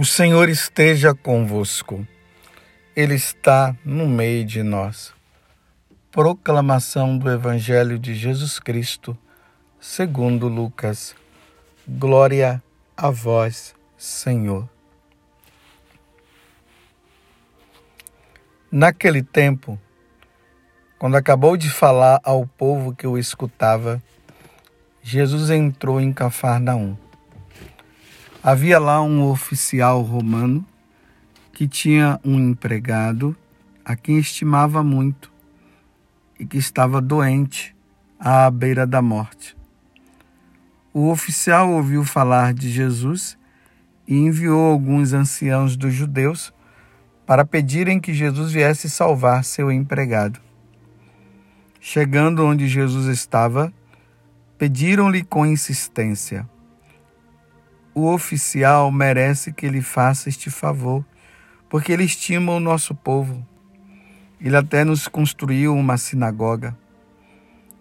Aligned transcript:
O 0.00 0.04
Senhor 0.06 0.48
esteja 0.48 1.14
convosco, 1.14 2.08
Ele 2.96 3.14
está 3.16 3.76
no 3.84 4.08
meio 4.08 4.46
de 4.46 4.62
nós. 4.62 5.12
Proclamação 6.10 7.18
do 7.18 7.30
Evangelho 7.30 7.98
de 7.98 8.14
Jesus 8.14 8.58
Cristo, 8.58 9.14
segundo 9.78 10.48
Lucas. 10.48 11.14
Glória 11.86 12.62
a 12.96 13.10
vós, 13.10 13.74
Senhor. 13.98 14.66
Naquele 18.72 19.22
tempo, 19.22 19.78
quando 20.98 21.16
acabou 21.16 21.58
de 21.58 21.68
falar 21.68 22.20
ao 22.24 22.46
povo 22.46 22.94
que 22.94 23.06
o 23.06 23.18
escutava, 23.18 24.02
Jesus 25.02 25.50
entrou 25.50 26.00
em 26.00 26.10
Cafarnaum. 26.10 26.96
Havia 28.42 28.78
lá 28.78 29.02
um 29.02 29.28
oficial 29.28 30.00
romano 30.00 30.64
que 31.52 31.68
tinha 31.68 32.18
um 32.24 32.38
empregado 32.38 33.36
a 33.84 33.94
quem 33.94 34.16
estimava 34.16 34.82
muito 34.82 35.30
e 36.38 36.46
que 36.46 36.56
estava 36.56 37.02
doente 37.02 37.76
à 38.18 38.50
beira 38.50 38.86
da 38.86 39.02
morte. 39.02 39.54
O 40.90 41.10
oficial 41.10 41.70
ouviu 41.70 42.02
falar 42.02 42.54
de 42.54 42.70
Jesus 42.70 43.36
e 44.08 44.16
enviou 44.16 44.70
alguns 44.72 45.12
anciãos 45.12 45.76
dos 45.76 45.92
judeus 45.92 46.50
para 47.26 47.44
pedirem 47.44 48.00
que 48.00 48.14
Jesus 48.14 48.52
viesse 48.52 48.88
salvar 48.88 49.44
seu 49.44 49.70
empregado. 49.70 50.40
Chegando 51.78 52.46
onde 52.46 52.66
Jesus 52.66 53.04
estava, 53.04 53.70
pediram-lhe 54.56 55.22
com 55.22 55.44
insistência: 55.44 56.48
o 57.94 58.06
oficial 58.06 58.90
merece 58.90 59.52
que 59.52 59.66
ele 59.66 59.82
faça 59.82 60.28
este 60.28 60.50
favor, 60.50 61.04
porque 61.68 61.92
ele 61.92 62.04
estima 62.04 62.52
o 62.52 62.60
nosso 62.60 62.94
povo. 62.94 63.46
Ele 64.40 64.56
até 64.56 64.84
nos 64.84 65.08
construiu 65.08 65.74
uma 65.74 65.96
sinagoga. 65.96 66.76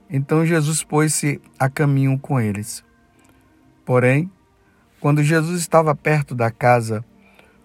Então 0.10 0.46
Jesus 0.46 0.84
pôs-se 0.84 1.40
a 1.58 1.70
caminho 1.70 2.18
com 2.18 2.40
eles. 2.40 2.84
Porém, 3.86 4.30
quando 5.00 5.24
Jesus 5.24 5.62
estava 5.62 5.96
perto 5.96 6.36
da 6.36 6.52
casa, 6.52 7.06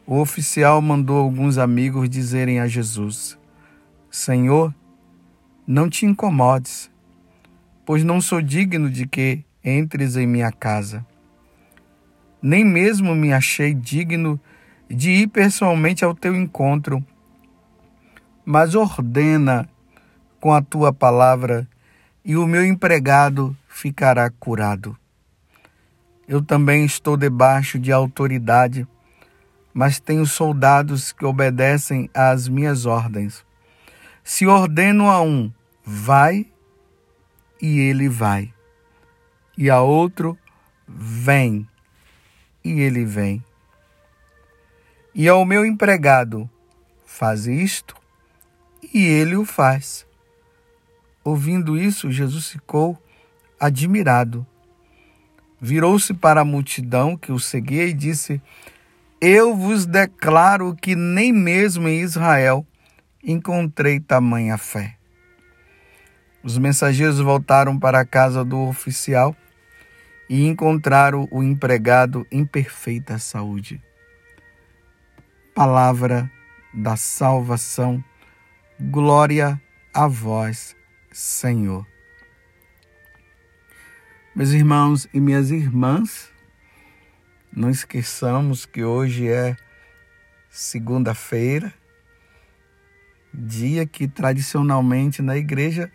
o 0.07 0.21
oficial 0.21 0.81
mandou 0.81 1.19
alguns 1.19 1.59
amigos 1.59 2.09
dizerem 2.09 2.61
a 2.61 2.67
Jesus: 2.69 3.39
Senhor, 4.11 4.73
não 5.67 5.89
te 5.89 6.05
incomodes, 6.05 6.91
pois 7.85 8.05
não 8.05 8.21
sou 8.21 8.41
digno 8.41 8.91
de 8.91 9.07
que 9.07 9.45
entres 9.65 10.15
em 10.17 10.27
minha 10.27 10.53
casa 10.53 11.05
nem 12.45 12.63
mesmo 12.63 13.15
me 13.15 13.33
achei 13.33 13.73
digno 13.73 14.39
de 14.87 15.11
ir 15.11 15.29
pessoalmente 15.29 16.05
ao 16.05 16.15
teu 16.15 16.37
encontro. 16.37 17.03
Mas 18.45 18.75
ordena 18.75 19.67
com 20.39 20.53
a 20.53 20.61
tua 20.61 20.93
palavra, 20.93 21.67
e 22.23 22.37
o 22.37 22.47
meu 22.47 22.63
empregado 22.63 23.57
ficará 23.67 24.29
curado. 24.29 24.95
Eu 26.29 26.43
também 26.43 26.85
estou 26.85 27.17
debaixo 27.17 27.79
de 27.79 27.91
autoridade, 27.91 28.87
mas 29.73 29.99
tenho 29.99 30.27
soldados 30.27 31.13
que 31.13 31.25
obedecem 31.25 32.11
às 32.13 32.47
minhas 32.47 32.85
ordens. 32.85 33.43
Se 34.23 34.47
ordeno 34.47 35.09
a 35.09 35.23
um, 35.23 35.51
vai, 35.83 36.47
e 37.61 37.81
ele 37.81 38.07
vai, 38.07 38.53
e 39.57 39.71
a 39.71 39.81
outro, 39.81 40.37
vem 40.87 41.67
e 42.65 42.81
ele 42.81 43.05
vem. 43.05 43.45
E 45.15 45.29
ao 45.29 45.45
meu 45.45 45.65
empregado, 45.65 46.49
faz 47.05 47.47
isto, 47.47 47.95
e 48.93 49.05
ele 49.05 49.37
o 49.37 49.45
faz. 49.45 50.07
Ouvindo 51.23 51.77
isso, 51.79 52.11
Jesus 52.11 52.49
ficou 52.49 53.01
admirado. 53.61 54.47
Virou-se 55.61 56.13
para 56.13 56.41
a 56.41 56.45
multidão 56.45 57.17
que 57.17 57.33
o 57.33 57.39
seguia 57.39 57.85
e 57.85 57.93
disse: 57.93 58.43
Eu 59.21 59.57
vos 59.57 59.87
declaro 59.87 60.75
que 60.75 60.95
nem 60.95 61.33
mesmo 61.33 61.89
em 61.89 62.01
Israel 62.01 62.67
encontrei 63.23 64.01
tamanha 64.01 64.59
fé. 64.59 64.97
Os 66.43 66.59
mensageiros 66.59 67.19
voltaram 67.21 67.79
para 67.79 68.01
a 68.01 68.05
casa 68.05 68.45
do 68.45 68.59
oficial 68.69 69.35
e 70.29 70.47
encontraram 70.47 71.29
o 71.31 71.43
empregado 71.43 72.27
em 72.31 72.45
perfeita 72.45 73.19
saúde. 73.19 73.81
Palavra 75.55 76.31
da 76.73 76.97
salvação, 76.97 78.03
glória 78.81 79.61
a 79.93 80.09
vós, 80.09 80.75
Senhor. 81.13 81.87
Meus 84.35 84.51
irmãos 84.51 85.09
e 85.15 85.21
minhas 85.21 85.53
irmãs, 85.53 86.29
não 87.53 87.71
esqueçamos 87.71 88.67
que 88.67 88.83
hoje 88.83 89.29
é 89.29 89.57
segunda-feira, 90.51 91.73
dia 93.33 93.87
que 93.87 94.09
tradicionalmente 94.09 95.23
na 95.23 95.37
igreja 95.37 95.91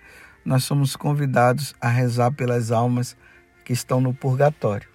nós 0.45 0.63
somos 0.63 0.95
convidados 0.95 1.75
a 1.81 1.89
rezar 1.89 2.31
pelas 2.31 2.71
almas 2.71 3.17
que 3.69 3.73
estão 3.73 4.01
no 4.01 4.15
purgatório. 4.15 4.89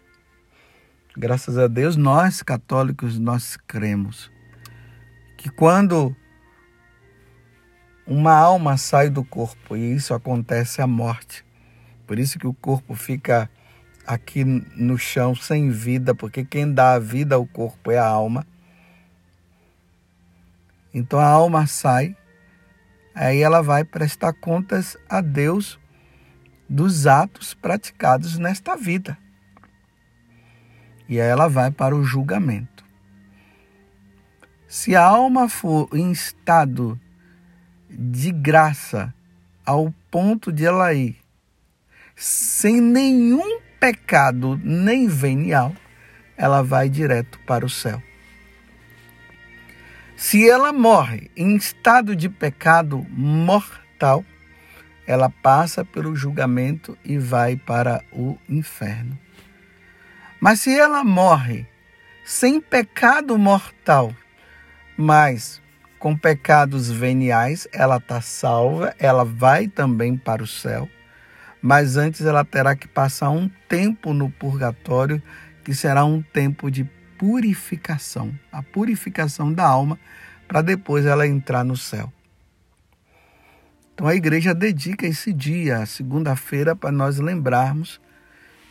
Graças 1.16 1.56
a 1.56 1.68
Deus, 1.68 1.94
nós 1.94 2.42
católicos, 2.42 3.20
nós 3.20 3.56
cremos 3.68 4.32
que 5.36 5.48
quando 5.48 6.12
uma 8.04 8.32
alma 8.32 8.76
sai 8.76 9.10
do 9.10 9.22
corpo, 9.22 9.76
e 9.76 9.94
isso 9.94 10.12
acontece 10.12 10.82
a 10.82 10.88
morte, 10.88 11.46
por 12.04 12.18
isso 12.18 12.36
que 12.36 12.48
o 12.48 12.52
corpo 12.52 12.96
fica 12.96 13.48
aqui 14.04 14.42
no 14.42 14.98
chão 14.98 15.36
sem 15.36 15.70
vida, 15.70 16.12
porque 16.12 16.44
quem 16.44 16.74
dá 16.74 16.94
a 16.94 16.98
vida 16.98 17.36
ao 17.36 17.46
corpo 17.46 17.92
é 17.92 17.98
a 17.98 18.04
alma. 18.04 18.44
Então 20.92 21.20
a 21.20 21.28
alma 21.28 21.68
sai, 21.68 22.16
aí 23.14 23.40
ela 23.40 23.62
vai 23.62 23.84
prestar 23.84 24.32
contas 24.32 24.96
a 25.08 25.20
Deus 25.20 25.78
dos 26.68 27.06
atos 27.06 27.54
praticados 27.54 28.38
nesta 28.38 28.76
vida. 28.76 29.18
E 31.08 31.20
aí 31.20 31.28
ela 31.28 31.48
vai 31.48 31.70
para 31.70 31.94
o 31.94 32.04
julgamento. 32.04 32.84
Se 34.66 34.96
a 34.96 35.04
alma 35.04 35.48
for 35.48 35.88
em 35.92 36.10
estado 36.10 36.98
de 37.88 38.32
graça 38.32 39.14
ao 39.64 39.94
ponto 40.10 40.52
de 40.52 40.64
ela 40.64 40.92
ir 40.92 41.16
sem 42.16 42.80
nenhum 42.80 43.60
pecado 43.78 44.60
nem 44.62 45.06
venial, 45.06 45.74
ela 46.36 46.62
vai 46.62 46.88
direto 46.88 47.38
para 47.40 47.64
o 47.64 47.70
céu. 47.70 48.02
Se 50.16 50.48
ela 50.48 50.72
morre 50.72 51.30
em 51.36 51.56
estado 51.56 52.14
de 52.14 52.28
pecado 52.28 53.04
mortal, 53.10 54.24
ela 55.06 55.28
passa 55.28 55.84
pelo 55.84 56.14
julgamento 56.14 56.96
e 57.04 57.18
vai 57.18 57.56
para 57.56 58.02
o 58.12 58.38
inferno. 58.48 59.18
Mas 60.40 60.60
se 60.60 60.78
ela 60.78 61.04
morre 61.04 61.66
sem 62.24 62.60
pecado 62.60 63.38
mortal, 63.38 64.14
mas 64.96 65.62
com 65.98 66.16
pecados 66.16 66.90
veniais, 66.90 67.66
ela 67.72 67.96
está 67.96 68.20
salva, 68.20 68.94
ela 68.98 69.24
vai 69.24 69.68
também 69.68 70.16
para 70.16 70.42
o 70.42 70.46
céu, 70.46 70.88
mas 71.62 71.96
antes 71.96 72.26
ela 72.26 72.44
terá 72.44 72.76
que 72.76 72.86
passar 72.86 73.30
um 73.30 73.48
tempo 73.68 74.12
no 74.12 74.30
purgatório, 74.30 75.22
que 75.64 75.74
será 75.74 76.04
um 76.04 76.20
tempo 76.20 76.70
de 76.70 76.84
purificação 77.18 78.38
a 78.52 78.62
purificação 78.62 79.52
da 79.52 79.64
alma, 79.64 79.98
para 80.46 80.60
depois 80.60 81.06
ela 81.06 81.26
entrar 81.26 81.64
no 81.64 81.76
céu. 81.76 82.12
Então 83.94 84.08
a 84.08 84.14
igreja 84.14 84.52
dedica 84.52 85.06
esse 85.06 85.32
dia, 85.32 85.86
segunda-feira, 85.86 86.74
para 86.74 86.90
nós 86.90 87.18
lembrarmos 87.20 88.00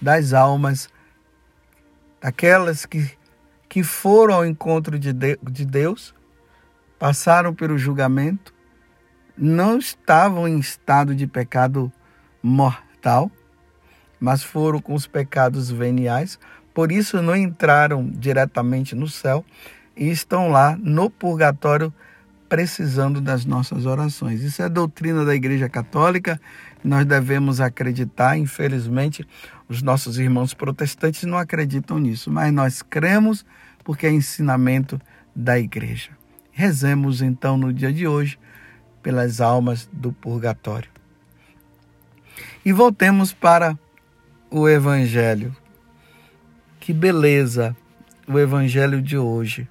das 0.02 0.34
almas, 0.34 0.90
daquelas 2.22 2.86
que, 2.86 3.10
que 3.70 3.84
foram 3.84 4.36
ao 4.36 4.46
encontro 4.46 5.00
de, 5.00 5.14
de, 5.14 5.40
de 5.42 5.66
Deus, 5.66 6.14
passaram 7.00 7.56
pelo 7.56 7.78
julgamento, 7.78 8.54
não 9.38 9.78
estavam 9.78 10.46
em 10.46 10.60
estado 10.60 11.16
de 11.16 11.26
pecado 11.26 11.92
mortal, 12.42 13.32
mas 14.20 14.44
foram 14.44 14.82
com 14.82 14.94
os 14.94 15.08
pecados 15.08 15.72
veniais, 15.72 16.38
por 16.74 16.92
isso 16.92 17.22
não 17.22 17.36
entraram 17.36 18.10
diretamente 18.10 18.94
no 18.94 19.08
céu 19.08 19.46
e 19.96 20.10
estão 20.10 20.50
lá 20.50 20.78
no 20.82 21.10
purgatório 21.10 21.94
precisando 22.54 23.20
das 23.20 23.46
nossas 23.46 23.88
orações. 23.88 24.44
Isso 24.44 24.62
é 24.62 24.70
doutrina 24.70 25.26
da 25.26 25.34
Igreja 25.34 25.68
Católica. 25.68 26.40
Nós 26.84 27.04
devemos 27.04 27.60
acreditar, 27.60 28.38
infelizmente, 28.38 29.28
os 29.68 29.82
nossos 29.82 30.20
irmãos 30.20 30.54
protestantes 30.54 31.24
não 31.24 31.40
acreditam 31.40 31.98
nisso, 31.98 32.30
mas 32.30 32.54
nós 32.54 32.84
cremos 32.84 33.44
porque 33.84 34.06
é 34.06 34.12
ensinamento 34.12 35.02
da 35.36 35.60
igreja. 35.60 36.12
Rezemos 36.52 37.24
então 37.24 37.58
no 37.58 37.74
dia 37.74 37.92
de 37.92 38.06
hoje 38.06 38.38
pelas 39.02 39.42
almas 39.42 39.90
do 39.92 40.12
purgatório. 40.14 40.92
E 42.64 42.72
voltemos 42.72 43.34
para 43.34 43.76
o 44.52 44.70
Evangelho. 44.70 45.56
Que 46.80 46.94
beleza 46.94 47.76
o 48.28 48.38
Evangelho 48.38 49.02
de 49.02 49.18
hoje. 49.18 49.68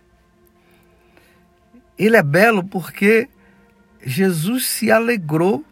Ele 2.04 2.16
é 2.16 2.22
belo 2.22 2.64
porque 2.64 3.28
Jesus 4.04 4.66
se 4.66 4.90
alegrou 4.90 5.64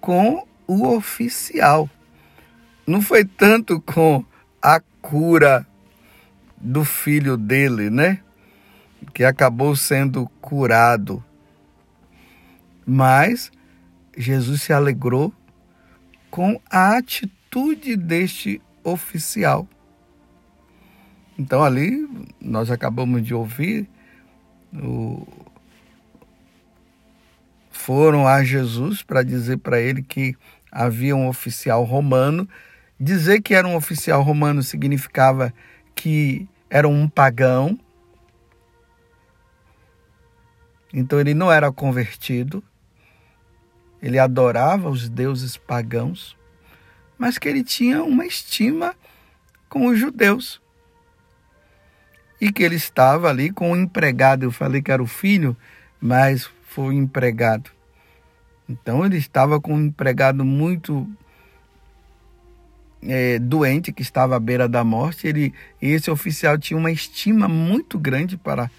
com 0.00 0.46
o 0.68 0.86
oficial. 0.86 1.90
Não 2.86 3.02
foi 3.02 3.24
tanto 3.24 3.80
com 3.80 4.24
a 4.62 4.78
cura 5.02 5.66
do 6.56 6.84
filho 6.84 7.36
dele, 7.36 7.90
né? 7.90 8.20
Que 9.12 9.24
acabou 9.24 9.74
sendo 9.74 10.28
curado. 10.40 11.24
Mas 12.86 13.50
Jesus 14.16 14.62
se 14.62 14.72
alegrou 14.72 15.34
com 16.30 16.60
a 16.70 16.98
atitude 16.98 17.96
deste 17.96 18.62
oficial. 18.84 19.66
Então 21.36 21.64
ali 21.64 22.08
nós 22.40 22.70
acabamos 22.70 23.24
de 23.24 23.34
ouvir 23.34 23.88
foram 27.70 28.26
a 28.26 28.42
Jesus 28.42 29.02
para 29.02 29.22
dizer 29.22 29.58
para 29.58 29.80
ele 29.80 30.02
que 30.02 30.36
havia 30.72 31.14
um 31.14 31.28
oficial 31.28 31.84
romano. 31.84 32.48
Dizer 32.98 33.40
que 33.40 33.54
era 33.54 33.66
um 33.68 33.76
oficial 33.76 34.22
romano 34.22 34.62
significava 34.62 35.54
que 35.94 36.48
era 36.68 36.88
um 36.88 37.08
pagão. 37.08 37.78
Então 40.92 41.20
ele 41.20 41.32
não 41.32 41.52
era 41.52 41.70
convertido. 41.70 42.62
Ele 44.02 44.18
adorava 44.18 44.90
os 44.90 45.08
deuses 45.08 45.56
pagãos, 45.56 46.36
mas 47.16 47.38
que 47.38 47.48
ele 47.48 47.62
tinha 47.62 48.02
uma 48.02 48.26
estima 48.26 48.94
com 49.68 49.86
os 49.86 49.98
judeus. 49.98 50.60
E 52.40 52.52
que 52.52 52.62
ele 52.62 52.76
estava 52.76 53.28
ali 53.28 53.50
com 53.50 53.72
um 53.72 53.76
empregado. 53.76 54.44
Eu 54.44 54.50
falei 54.50 54.82
que 54.82 54.92
era 54.92 55.02
o 55.02 55.06
filho, 55.06 55.56
mas 56.00 56.50
foi 56.68 56.88
o 56.88 56.92
empregado. 56.92 57.70
Então 58.68 59.04
ele 59.04 59.16
estava 59.16 59.60
com 59.60 59.74
um 59.74 59.86
empregado 59.86 60.44
muito 60.44 61.08
é, 63.02 63.38
doente 63.38 63.92
que 63.92 64.02
estava 64.02 64.36
à 64.36 64.40
beira 64.40 64.68
da 64.68 64.84
morte. 64.84 65.26
Ele, 65.26 65.54
esse 65.80 66.10
oficial 66.10 66.58
tinha 66.58 66.78
uma 66.78 66.90
estima 66.90 67.48
muito 67.48 67.98
grande 67.98 68.36
para, 68.36 68.70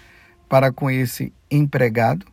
para 0.48 0.72
com 0.72 0.90
esse 0.90 1.32
empregado. 1.50 2.26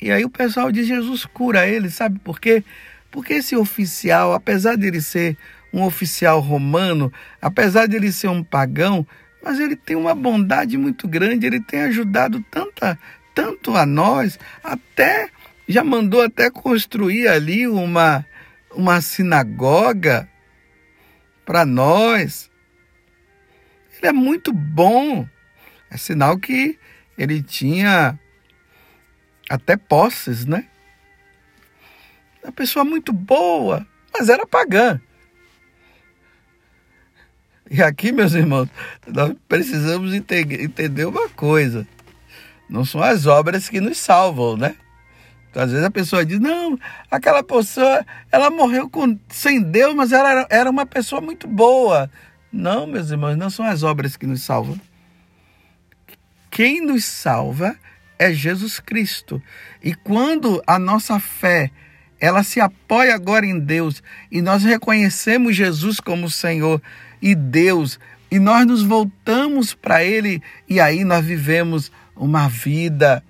E 0.00 0.10
aí 0.10 0.24
o 0.24 0.30
pessoal 0.30 0.70
diz: 0.70 0.86
Jesus 0.86 1.24
cura 1.24 1.66
ele, 1.66 1.90
sabe 1.90 2.18
por 2.18 2.40
quê? 2.40 2.64
Porque 3.10 3.34
esse 3.34 3.56
oficial, 3.56 4.32
apesar 4.32 4.76
de 4.76 4.86
ele 4.86 5.00
ser 5.00 5.36
um 5.72 5.82
oficial 5.82 6.40
romano, 6.40 7.12
apesar 7.40 7.86
de 7.86 7.96
ele 7.96 8.12
ser 8.12 8.28
um 8.28 8.42
pagão, 8.42 9.06
mas 9.42 9.58
ele 9.58 9.76
tem 9.76 9.96
uma 9.96 10.14
bondade 10.14 10.76
muito 10.78 11.08
grande, 11.08 11.46
ele 11.46 11.60
tem 11.60 11.82
ajudado 11.82 12.44
tanta, 12.50 12.98
tanto 13.34 13.74
a 13.76 13.84
nós, 13.84 14.38
até 14.62 15.30
já 15.68 15.82
mandou 15.82 16.22
até 16.22 16.50
construir 16.50 17.28
ali 17.28 17.66
uma, 17.66 18.24
uma 18.74 19.00
sinagoga 19.00 20.28
para 21.44 21.64
nós. 21.64 22.50
Ele 23.98 24.08
é 24.08 24.12
muito 24.12 24.52
bom. 24.52 25.26
É 25.90 25.96
sinal 25.96 26.38
que 26.38 26.78
ele 27.16 27.42
tinha 27.42 28.18
até 29.48 29.76
posses, 29.76 30.44
né? 30.44 30.66
Uma 32.42 32.52
pessoa 32.52 32.84
muito 32.84 33.12
boa, 33.12 33.86
mas 34.12 34.28
era 34.28 34.46
pagã. 34.46 35.00
E 37.72 37.82
aqui, 37.82 38.12
meus 38.12 38.34
irmãos, 38.34 38.68
nós 39.06 39.34
precisamos 39.48 40.12
entender 40.12 41.06
uma 41.06 41.26
coisa. 41.30 41.86
Não 42.68 42.84
são 42.84 43.02
as 43.02 43.24
obras 43.24 43.66
que 43.70 43.80
nos 43.80 43.96
salvam, 43.96 44.58
né? 44.58 44.76
Então, 45.50 45.62
às 45.62 45.70
vezes 45.70 45.86
a 45.86 45.90
pessoa 45.90 46.22
diz, 46.22 46.38
não, 46.38 46.78
aquela 47.10 47.42
pessoa, 47.42 48.04
ela 48.30 48.50
morreu 48.50 48.90
com, 48.90 49.18
sem 49.30 49.62
Deus, 49.62 49.94
mas 49.94 50.12
ela 50.12 50.30
era, 50.30 50.46
era 50.50 50.70
uma 50.70 50.84
pessoa 50.84 51.22
muito 51.22 51.48
boa. 51.48 52.10
Não, 52.52 52.86
meus 52.86 53.10
irmãos, 53.10 53.36
não 53.36 53.48
são 53.48 53.64
as 53.64 53.82
obras 53.82 54.18
que 54.18 54.26
nos 54.26 54.42
salvam. 54.42 54.78
Quem 56.50 56.84
nos 56.84 57.06
salva 57.06 57.74
é 58.18 58.34
Jesus 58.34 58.80
Cristo. 58.80 59.42
E 59.82 59.94
quando 59.94 60.62
a 60.66 60.78
nossa 60.78 61.18
fé 61.18 61.70
ela 62.20 62.44
se 62.44 62.60
apoia 62.60 63.14
agora 63.16 63.44
em 63.44 63.58
Deus 63.58 64.00
e 64.30 64.40
nós 64.40 64.62
reconhecemos 64.62 65.56
Jesus 65.56 65.98
como 65.98 66.30
Senhor 66.30 66.80
e 67.22 67.34
Deus. 67.34 67.98
E 68.30 68.38
nós 68.38 68.66
nos 68.66 68.82
voltamos 68.82 69.72
para 69.72 70.04
Ele 70.04 70.42
e 70.68 70.80
aí 70.80 71.04
nós 71.04 71.24
vivemos 71.24 71.92
uma 72.16 72.48
vida 72.48 73.22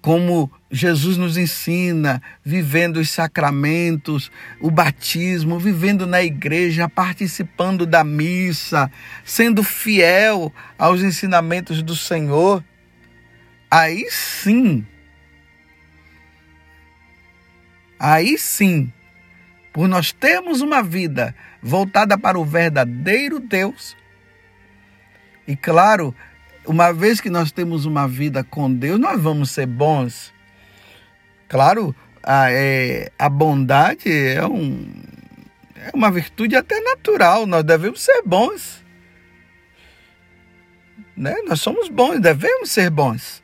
como 0.00 0.50
Jesus 0.70 1.16
nos 1.16 1.36
ensina, 1.36 2.22
vivendo 2.44 2.98
os 2.98 3.10
sacramentos, 3.10 4.30
o 4.60 4.70
batismo, 4.70 5.58
vivendo 5.58 6.06
na 6.06 6.22
igreja, 6.22 6.88
participando 6.88 7.84
da 7.84 8.02
missa, 8.02 8.90
sendo 9.24 9.62
fiel 9.62 10.52
aos 10.78 11.02
ensinamentos 11.02 11.82
do 11.82 11.94
Senhor. 11.94 12.64
Aí 13.70 14.06
sim, 14.10 14.86
aí 17.98 18.38
sim, 18.38 18.92
por 19.72 19.88
nós 19.88 20.12
termos 20.12 20.60
uma 20.60 20.82
vida 20.82 21.34
voltada 21.62 22.18
para 22.18 22.38
o 22.38 22.44
verdadeiro 22.44 23.38
Deus, 23.38 23.96
e 25.46 25.56
claro, 25.56 26.14
uma 26.64 26.92
vez 26.92 27.20
que 27.20 27.30
nós 27.30 27.50
temos 27.50 27.84
uma 27.84 28.06
vida 28.06 28.44
com 28.44 28.72
Deus, 28.72 29.00
nós 29.00 29.20
vamos 29.20 29.50
ser 29.50 29.66
bons. 29.66 30.32
Claro, 31.48 31.94
a, 32.22 32.52
é, 32.52 33.10
a 33.18 33.28
bondade 33.28 34.08
é, 34.08 34.46
um, 34.46 34.88
é 35.74 35.90
uma 35.92 36.10
virtude 36.10 36.54
até 36.54 36.80
natural, 36.80 37.46
nós 37.46 37.64
devemos 37.64 38.00
ser 38.00 38.22
bons. 38.24 38.84
Né? 41.16 41.34
Nós 41.46 41.60
somos 41.60 41.88
bons, 41.88 42.20
devemos 42.20 42.70
ser 42.70 42.90
bons. 42.90 43.42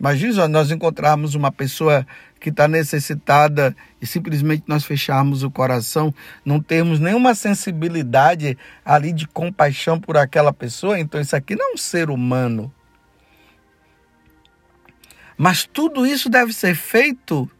Imagina 0.00 0.48
nós 0.48 0.70
encontrarmos 0.70 1.34
uma 1.34 1.52
pessoa 1.52 2.06
que 2.40 2.48
está 2.48 2.66
necessitada 2.66 3.76
e 4.00 4.06
simplesmente 4.06 4.64
nós 4.66 4.82
fecharmos 4.82 5.42
o 5.42 5.50
coração, 5.50 6.12
não 6.42 6.58
termos 6.58 6.98
nenhuma 6.98 7.34
sensibilidade 7.34 8.56
ali 8.82 9.12
de 9.12 9.28
compaixão 9.28 10.00
por 10.00 10.16
aquela 10.16 10.54
pessoa, 10.54 10.98
então 10.98 11.20
isso 11.20 11.36
aqui 11.36 11.54
não 11.54 11.72
é 11.72 11.74
um 11.74 11.76
ser 11.76 12.08
humano. 12.08 12.72
Mas 15.36 15.66
tudo 15.70 16.06
isso 16.06 16.30
deve 16.30 16.54
ser 16.54 16.74
feito 16.74 17.50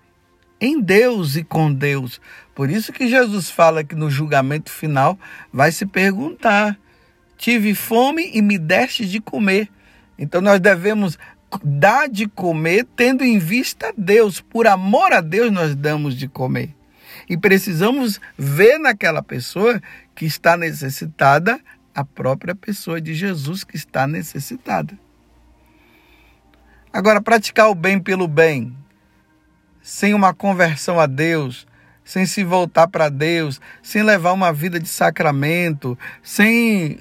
em 0.59 0.81
Deus 0.81 1.37
e 1.37 1.45
com 1.45 1.71
Deus. 1.71 2.23
Por 2.55 2.71
isso 2.71 2.91
que 2.91 3.07
Jesus 3.07 3.51
fala 3.51 3.85
que 3.85 3.95
no 3.95 4.11
julgamento 4.11 4.71
final 4.71 5.19
vai 5.53 5.73
se 5.73 5.85
perguntar: 5.85 6.79
tive 7.37 7.75
fome 7.75 8.31
e 8.33 8.41
me 8.41 8.59
deste 8.59 9.07
de 9.07 9.21
comer. 9.21 9.69
Então 10.19 10.43
nós 10.43 10.61
devemos 10.61 11.19
dá 11.63 12.07
de 12.07 12.29
comer 12.29 12.87
tendo 12.97 13.25
em 13.25 13.39
vista 13.39 13.93
Deus. 13.97 14.41
Por 14.41 14.67
amor 14.67 15.13
a 15.13 15.21
Deus, 15.21 15.51
nós 15.51 15.75
damos 15.75 16.17
de 16.17 16.29
comer. 16.29 16.75
E 17.29 17.37
precisamos 17.37 18.21
ver 18.37 18.79
naquela 18.79 19.23
pessoa 19.23 19.81
que 20.15 20.25
está 20.25 20.57
necessitada 20.57 21.61
a 21.95 22.05
própria 22.05 22.55
pessoa 22.55 23.01
de 23.01 23.15
Jesus 23.15 23.65
que 23.65 23.77
está 23.77 24.07
necessitada. 24.07 24.99
Agora, 26.93 27.21
praticar 27.21 27.69
o 27.69 27.75
bem 27.75 28.01
pelo 28.01 28.27
bem, 28.27 28.77
sem 29.81 30.13
uma 30.13 30.35
conversão 30.35 30.99
a 30.99 31.07
Deus, 31.07 31.67
sem 32.05 32.27
se 32.27 32.43
voltar 32.43 32.89
para 32.89 33.09
Deus, 33.09 33.61
sem 33.83 34.03
levar 34.03 34.33
uma 34.33 34.53
vida 34.53 34.81
de 34.81 34.89
sacramento, 34.89 35.97
sem 36.23 36.99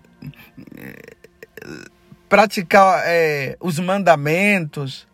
praticar 2.30 3.02
é, 3.06 3.58
os 3.60 3.80
mandamentos, 3.80 5.08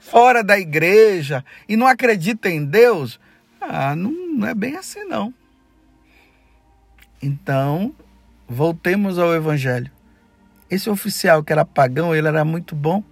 fora 0.00 0.42
da 0.42 0.58
igreja 0.58 1.44
e 1.68 1.76
não 1.76 1.86
acredita 1.86 2.48
em 2.48 2.64
Deus, 2.64 3.20
ah, 3.60 3.94
não, 3.94 4.10
não 4.10 4.48
é 4.48 4.54
bem 4.54 4.76
assim 4.76 5.04
não. 5.04 5.32
Então, 7.22 7.94
voltemos 8.48 9.18
ao 9.18 9.34
Evangelho. 9.34 9.90
Esse 10.70 10.88
oficial 10.88 11.42
que 11.42 11.52
era 11.52 11.64
pagão, 11.64 12.14
ele 12.14 12.28
era 12.28 12.44
muito 12.44 12.74
bom. 12.74 13.02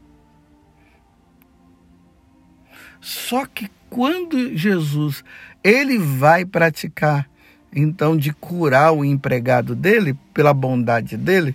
Só 3.00 3.44
que 3.46 3.70
quando 3.90 4.56
Jesus 4.56 5.22
ele 5.62 5.98
vai 5.98 6.44
praticar 6.44 7.28
então 7.74 8.16
de 8.16 8.32
curar 8.32 8.92
o 8.92 9.04
empregado 9.04 9.74
dele 9.74 10.16
pela 10.32 10.54
bondade 10.54 11.16
dele, 11.16 11.54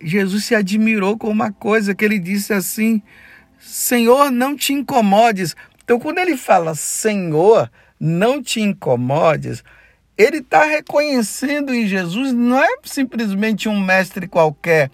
Jesus 0.00 0.44
se 0.44 0.54
admirou 0.54 1.16
com 1.18 1.28
uma 1.28 1.52
coisa 1.52 1.94
que 1.94 2.04
ele 2.04 2.18
disse 2.18 2.52
assim: 2.52 3.02
Senhor, 3.58 4.30
não 4.30 4.56
te 4.56 4.72
incomodes. 4.72 5.56
Então, 5.82 5.98
quando 5.98 6.18
ele 6.18 6.36
fala 6.36 6.74
Senhor, 6.74 7.70
não 7.98 8.42
te 8.42 8.60
incomodes, 8.60 9.64
ele 10.16 10.38
está 10.38 10.64
reconhecendo 10.64 11.74
em 11.74 11.86
Jesus, 11.86 12.32
não 12.32 12.62
é 12.62 12.68
simplesmente 12.82 13.68
um 13.68 13.80
mestre 13.80 14.26
qualquer. 14.26 14.90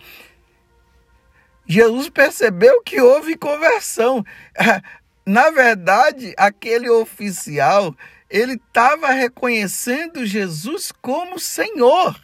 Jesus 1.67 2.09
percebeu 2.09 2.83
que 2.83 3.01
houve 3.01 3.37
conversão. 3.37 4.25
Na 5.27 5.51
verdade, 5.51 6.35
aquele 6.37 6.91
oficial, 6.91 7.97
ele 8.29 8.55
estava 8.55 9.11
reconhecendo 9.13 10.27
Jesus 10.27 10.93
como 10.93 11.39
Senhor, 11.39 12.21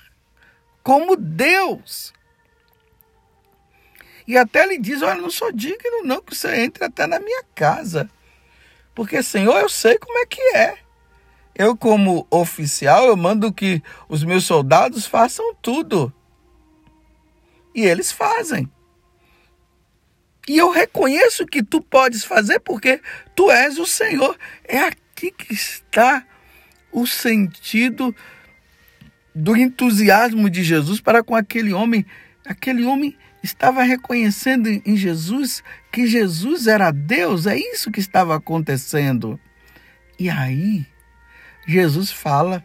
como 0.83 1.17
Deus. 1.17 2.13
E 4.31 4.39
até 4.39 4.63
ele 4.63 4.79
diz: 4.79 5.03
Olha, 5.03 5.21
não 5.21 5.29
sou 5.29 5.51
digno, 5.51 6.05
não, 6.05 6.23
que 6.23 6.37
você 6.37 6.61
entre 6.61 6.85
até 6.85 7.05
na 7.05 7.19
minha 7.19 7.43
casa. 7.53 8.09
Porque, 8.95 9.25
Senhor, 9.25 9.59
eu 9.59 9.69
sei 9.69 9.99
como 9.99 10.17
é 10.21 10.25
que 10.25 10.41
é. 10.57 10.79
Eu, 11.53 11.77
como 11.77 12.29
oficial, 12.31 13.09
eu 13.09 13.17
mando 13.17 13.53
que 13.53 13.83
os 14.09 14.23
meus 14.23 14.45
soldados 14.45 15.05
façam 15.05 15.53
tudo. 15.61 16.13
E 17.75 17.83
eles 17.83 18.13
fazem. 18.13 18.71
E 20.47 20.57
eu 20.57 20.71
reconheço 20.71 21.45
que 21.45 21.61
tu 21.61 21.81
podes 21.81 22.25
fazer 22.25 22.61
porque 22.61 23.03
tu 23.35 23.51
és 23.51 23.79
o 23.81 23.85
Senhor. 23.85 24.39
É 24.63 24.79
aqui 24.79 25.33
que 25.33 25.53
está 25.53 26.25
o 26.93 27.05
sentido 27.05 28.15
do 29.35 29.57
entusiasmo 29.57 30.49
de 30.49 30.63
Jesus 30.63 31.01
para 31.01 31.21
com 31.21 31.35
aquele 31.35 31.73
homem. 31.73 32.07
Aquele 32.47 32.85
homem 32.85 33.19
estava 33.43 33.83
reconhecendo 33.83 34.69
em 34.69 34.97
Jesus 34.97 35.63
que 35.91 36.07
Jesus 36.07 36.67
era 36.67 36.91
Deus, 36.91 37.47
é 37.47 37.57
isso 37.57 37.91
que 37.91 38.01
estava 38.01 38.37
acontecendo. 38.37 39.39
E 40.19 40.29
aí, 40.29 40.87
Jesus 41.67 42.11
fala: 42.11 42.63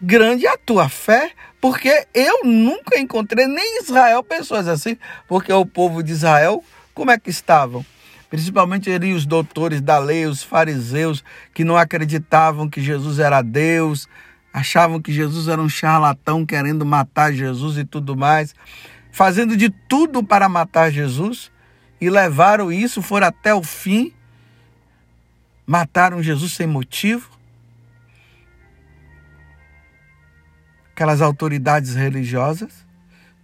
grande 0.00 0.46
é 0.46 0.50
a 0.50 0.58
tua 0.58 0.88
fé, 0.88 1.32
porque 1.60 2.06
eu 2.14 2.44
nunca 2.44 2.98
encontrei 2.98 3.46
nem 3.46 3.78
em 3.78 3.82
Israel 3.82 4.22
pessoas 4.22 4.68
assim, 4.68 4.96
porque 5.26 5.52
o 5.52 5.66
povo 5.66 6.02
de 6.02 6.12
Israel, 6.12 6.62
como 6.94 7.10
é 7.10 7.18
que 7.18 7.30
estavam? 7.30 7.84
Principalmente 8.30 8.90
ali 8.90 9.14
os 9.14 9.24
doutores 9.24 9.80
da 9.80 9.98
lei, 9.98 10.26
os 10.26 10.42
fariseus, 10.42 11.24
que 11.54 11.64
não 11.64 11.76
acreditavam 11.76 12.68
que 12.68 12.80
Jesus 12.80 13.18
era 13.18 13.40
Deus, 13.40 14.06
achavam 14.52 15.00
que 15.00 15.10
Jesus 15.10 15.48
era 15.48 15.60
um 15.60 15.68
charlatão 15.68 16.44
querendo 16.44 16.84
matar 16.84 17.32
Jesus 17.32 17.78
e 17.78 17.84
tudo 17.84 18.14
mais 18.14 18.54
fazendo 19.10 19.56
de 19.56 19.70
tudo 19.70 20.22
para 20.22 20.48
matar 20.48 20.90
Jesus 20.90 21.50
e 22.00 22.08
levaram 22.08 22.72
isso, 22.72 23.02
foram 23.02 23.26
até 23.26 23.54
o 23.54 23.62
fim, 23.62 24.12
mataram 25.66 26.22
Jesus 26.22 26.52
sem 26.52 26.66
motivo. 26.66 27.30
Aquelas 30.92 31.20
autoridades 31.20 31.94
religiosas. 31.94 32.86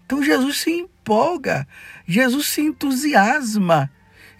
Então 0.05 0.23
Jesus 0.23 0.59
se 0.59 0.71
empolga, 0.71 1.67
Jesus 2.07 2.49
se 2.49 2.61
entusiasma. 2.61 3.91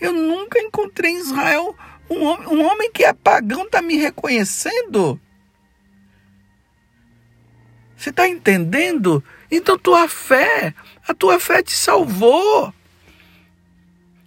Eu 0.01 0.13
nunca 0.13 0.59
encontrei 0.59 1.13
em 1.13 1.19
Israel 1.19 1.77
um 2.11 2.25
homem, 2.25 2.49
um 2.49 2.65
homem 2.65 2.93
que 2.93 3.05
é 3.05 3.13
pagão 3.13 3.65
está 3.65 3.81
me 3.81 3.97
reconhecendo. 3.97 5.21
Você 7.97 8.11
está 8.11 8.29
entendendo? 8.29 9.25
Então 9.57 9.79
tua 9.79 10.09
fé, 10.09 10.75
a 11.07 11.15
tua 11.15 11.39
fé 11.39 11.63
te 11.63 11.71
salvou. 11.71 12.75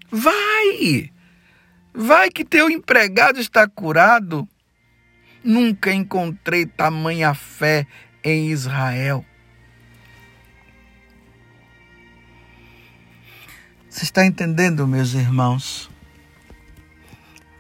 Vai! 0.10 1.12
Vai 1.94 2.30
que 2.30 2.46
teu 2.46 2.70
empregado 2.70 3.38
está 3.38 3.68
curado. 3.68 4.48
Nunca 5.44 5.92
encontrei 5.92 6.66
tamanha 6.66 7.34
fé 7.34 7.86
em 8.24 8.48
Israel. 8.52 9.26
Você 13.90 14.06
está 14.06 14.26
entendendo, 14.26 14.88
meus 14.88 15.14
irmãos? 15.14 15.90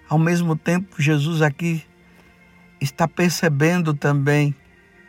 Ao 0.07 0.17
mesmo 0.17 0.55
tempo, 0.55 1.01
Jesus 1.01 1.41
aqui 1.41 1.83
está 2.79 3.09
percebendo 3.09 3.93
também 3.93 4.55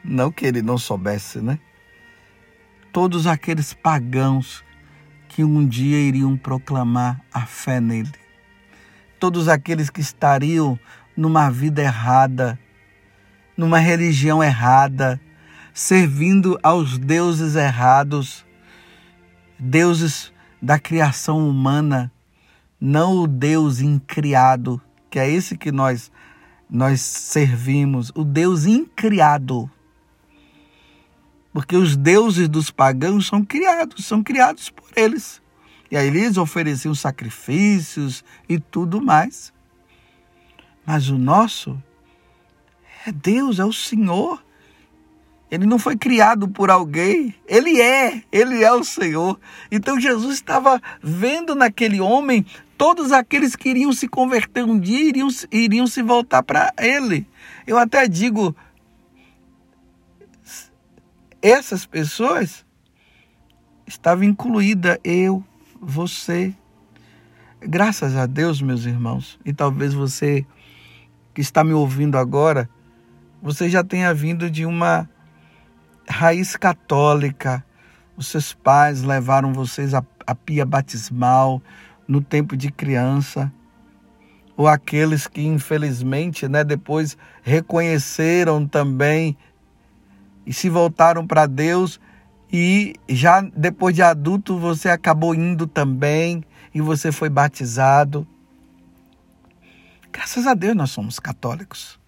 não 0.03 0.33
que 0.33 0.45
ele 0.45 0.61
não 0.61 0.77
soubesse, 0.77 1.41
né? 1.41 1.61
Todos 2.92 3.26
aqueles 3.26 3.75
pagãos 3.75 4.64
que 5.28 5.45
um 5.45 5.66
dia 5.66 5.99
iriam 5.99 6.37
proclamar 6.37 7.21
a 7.33 7.47
fé 7.47 7.80
nele. 7.80 8.12
Todos 9.21 9.49
aqueles 9.49 9.90
que 9.90 10.00
estariam 10.00 10.78
numa 11.16 11.50
vida 11.50 11.83
errada, 11.83 12.59
numa 13.57 13.78
religião 13.78 14.42
errada, 14.42 15.21
servindo 15.75 16.59
aos 16.62 16.99
deuses 16.99 17.57
errados, 17.57 18.45
deuses 19.59 20.33
da 20.61 20.78
criação 20.78 21.49
humana, 21.49 22.11
não 22.80 23.18
o 23.18 23.26
Deus 23.26 23.80
incriado, 23.80 24.80
que 25.11 25.18
é 25.18 25.28
esse 25.28 25.57
que 25.57 25.73
nós 25.73 26.11
nós 26.71 27.00
servimos, 27.00 28.12
o 28.14 28.23
Deus 28.23 28.66
incriado. 28.66 29.71
Porque 31.52 31.76
os 31.76 31.97
deuses 31.97 32.49
dos 32.49 32.71
pagãos 32.71 33.26
são 33.26 33.45
criados, 33.45 34.05
são 34.05 34.23
criados 34.23 34.71
por 34.71 34.88
eles. 34.95 35.40
E 35.90 35.97
aí 35.97 36.07
eles 36.07 36.37
ofereciam 36.37 36.95
sacrifícios 36.95 38.25
e 38.49 38.59
tudo 38.59 39.00
mais. 39.00 39.52
Mas 40.85 41.09
o 41.09 41.19
nosso 41.19 41.83
é 43.07 43.12
Deus, 43.12 43.59
é 43.59 43.64
o 43.64 43.73
Senhor. 43.73 44.43
Ele 45.50 45.64
não 45.64 45.78
foi 45.78 45.97
criado 45.97 46.47
por 46.47 46.71
alguém, 46.71 47.35
ele 47.47 47.81
é, 47.81 48.23
ele 48.31 48.62
é 48.62 48.71
o 48.71 48.85
Senhor. 48.85 49.40
Então 49.71 49.99
Jesus 49.99 50.35
estava 50.35 50.81
vendo 51.02 51.55
naquele 51.55 52.00
homem 52.00 52.45
todos 52.76 53.12
aqueles 53.12 53.57
que 53.57 53.71
iriam 53.71 53.93
se 53.93 54.07
converter 54.07 54.62
um 54.64 54.78
dia 54.78 55.00
iriam, 55.00 55.28
iriam 55.50 55.87
se 55.87 56.02
voltar 56.02 56.43
para 56.43 56.73
ele. 56.78 57.26
Eu 57.67 57.78
até 57.78 58.07
digo, 58.07 58.55
essas 61.42 61.87
pessoas 61.87 62.64
estava 63.87 64.25
incluída 64.25 64.99
eu, 65.02 65.42
você. 65.80 66.54
Graças 67.61 68.16
a 68.16 68.26
Deus, 68.26 68.61
meus 68.61 68.85
irmãos, 68.85 69.38
e 69.45 69.52
talvez 69.52 69.95
você 69.95 70.45
que 71.35 71.40
está 71.40 71.62
me 71.62 71.73
ouvindo 71.73 72.18
agora, 72.18 72.68
você 73.40 73.68
já 73.68 73.85
tenha 73.85 74.12
vindo 74.12 74.50
de 74.50 74.66
uma 74.66 75.09
raiz 76.09 76.57
católica. 76.57 77.64
Os 78.16 78.26
seus 78.26 78.52
pais 78.52 79.02
levaram 79.02 79.52
vocês 79.52 79.95
a, 79.95 80.04
a 80.26 80.35
pia 80.35 80.66
batismal 80.66 81.62
no 82.07 82.21
tempo 82.21 82.57
de 82.57 82.71
criança. 82.71 83.52
Ou 84.57 84.66
aqueles 84.66 85.28
que, 85.28 85.40
infelizmente, 85.40 86.49
né, 86.49 86.64
depois 86.64 87.16
reconheceram 87.42 88.66
também 88.66 89.37
e 90.49 90.52
se 90.55 90.71
voltaram 90.71 91.26
para 91.26 91.45
Deus 91.45 92.00
e 92.50 92.95
já 93.07 93.43
depois 93.43 93.95
de 93.95 94.00
adulto 94.00 94.59
você 94.59 94.88
acabou 94.88 95.35
indo 95.35 95.67
também 95.67 96.43
e 96.75 96.81
você 96.81 97.12
foi 97.12 97.28
batizado. 97.28 98.26
Graças 100.11 100.47
a 100.47 100.55
Deus 100.55 100.75
nós 100.75 100.90
somos 100.90 101.21
católicos. 101.21 102.00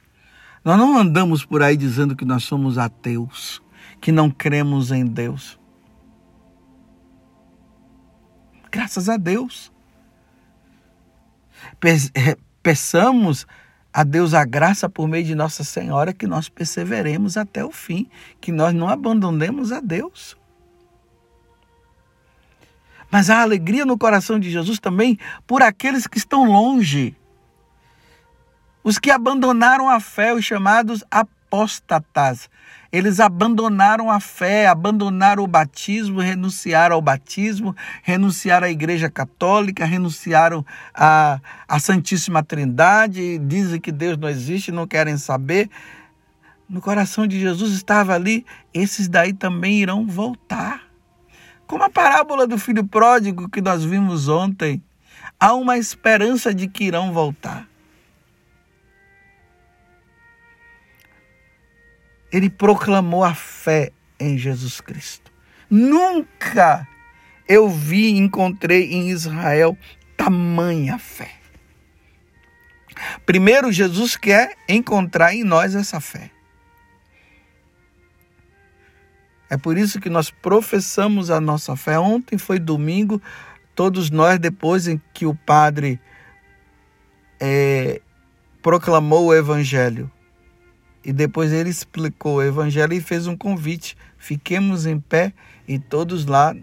Nós 0.64 0.78
não 0.78 0.97
andamos 0.97 1.44
por 1.44 1.62
aí 1.62 1.76
dizendo 1.76 2.16
que 2.16 2.25
nós 2.25 2.42
somos 2.44 2.78
ateus, 2.78 3.62
que 4.00 4.11
não 4.11 4.30
cremos 4.30 4.90
em 4.90 5.04
Deus. 5.04 5.61
Graças 8.70 9.11
a 9.11 9.18
Deus. 9.18 9.70
Peçamos 12.62 13.47
a 13.92 14.04
Deus 14.04 14.35
a 14.35 14.44
graça 14.44 14.88
por 14.88 15.09
meio 15.09 15.25
de 15.25 15.35
Nossa 15.35 15.64
Senhora 15.64 16.12
que 16.12 16.26
nós 16.26 16.49
perseveremos 16.49 17.37
até 17.37 17.64
o 17.64 17.73
fim, 17.73 18.09
que 18.40 18.52
nós 18.52 18.73
não 18.73 18.88
abandonemos 18.88 19.73
a 19.73 19.80
Deus. 19.80 20.37
Mas 23.11 23.28
há 23.28 23.42
alegria 23.42 23.85
no 23.85 23.99
coração 23.99 24.38
de 24.38 24.50
Jesus 24.50 24.78
também 24.78 25.18
por 25.47 25.62
aqueles 25.62 26.06
que 26.06 26.18
estão 26.18 26.44
longe. 26.44 27.16
Os 28.85 28.99
que 28.99 29.11
abandonaram 29.11 29.90
a 29.90 29.99
fé, 29.99 30.32
os 30.32 30.44
chamados 30.44 31.02
apóstatas. 31.50 32.49
Eles 32.92 33.19
abandonaram 33.19 34.11
a 34.11 34.21
fé, 34.21 34.69
abandonaram 34.69 35.42
o 35.42 35.47
batismo, 35.47 36.21
renunciaram 36.21 36.95
ao 36.95 37.02
batismo, 37.02 37.75
renunciaram 38.02 38.66
à 38.66 38.71
Igreja 38.71 39.11
Católica, 39.11 39.85
renunciaram 39.85 40.64
à, 40.95 41.40
à 41.69 41.78
Santíssima 41.78 42.42
Trindade, 42.42 43.38
dizem 43.38 43.80
que 43.80 43.92
Deus 43.92 44.16
não 44.16 44.28
existe, 44.28 44.73
não 44.73 44.87
querem 44.87 45.16
saber. 45.16 45.69
No 46.69 46.80
coração 46.80 47.26
de 47.26 47.38
Jesus 47.38 47.73
estava 47.73 48.14
ali, 48.14 48.47
esses 48.73 49.09
daí 49.09 49.33
também 49.33 49.80
irão 49.80 50.07
voltar. 50.07 50.83
Como 51.66 51.85
a 51.85 51.90
parábola 51.90 52.47
do 52.47 52.59
filho 52.59 52.85
pródigo 52.85 53.49
que 53.49 53.61
nós 53.61 53.85
vimos 53.85 54.28
ontem, 54.28 54.83
há 55.38 55.54
uma 55.54 55.78
esperança 55.78 56.52
de 56.52 56.66
que 56.66 56.85
irão 56.85 57.12
voltar. 57.12 57.70
Ele 62.32 62.49
proclamou 62.49 63.25
a 63.25 63.34
fé 63.34 63.92
em 64.18 64.38
Jesus 64.38 64.80
Cristo. 64.80 65.30
Nunca 65.68 66.87
eu 67.49 67.68
vi, 67.68 68.16
encontrei 68.16 68.92
em 68.92 69.10
Israel 69.10 69.76
tamanha 70.16 70.99
fé. 70.99 71.32
Primeiro, 73.25 73.72
Jesus 73.72 74.16
quer 74.16 74.56
encontrar 74.68 75.34
em 75.34 75.42
nós 75.42 75.75
essa 75.75 76.00
fé. 76.00 76.30
É 79.49 79.56
por 79.56 79.76
isso 79.76 80.00
que 80.00 80.08
nós 80.08 80.30
professamos 80.30 81.30
a 81.30 81.40
nossa 81.40 81.75
fé. 81.75 81.99
Ontem 81.99 82.38
foi 82.38 82.58
domingo, 82.58 83.20
todos 83.75 84.10
nós, 84.10 84.38
depois 84.38 84.87
em 84.87 85.00
que 85.12 85.26
o 85.26 85.34
Padre 85.34 85.99
é, 87.40 88.00
proclamou 88.62 89.26
o 89.26 89.34
Evangelho, 89.34 90.08
e 91.04 91.12
depois 91.12 91.52
ele 91.52 91.71
explicou 91.71 92.37
o 92.37 92.42
Evangelho 92.42 92.92
e 92.92 93.00
fez 93.00 93.26
um 93.26 93.37
convite: 93.37 93.97
fiquemos 94.19 94.87
em 94.87 94.99
pé 95.00 95.33
e 95.66 95.78
todos 95.78 96.26
lá, 96.26 96.54